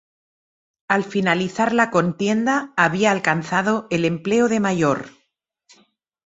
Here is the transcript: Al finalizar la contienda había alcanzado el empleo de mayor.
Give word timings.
Al 0.87 1.03
finalizar 1.03 1.73
la 1.73 1.91
contienda 1.91 2.73
había 2.75 3.11
alcanzado 3.11 3.85
el 3.91 4.03
empleo 4.05 4.49
de 4.49 4.59
mayor. 4.59 5.09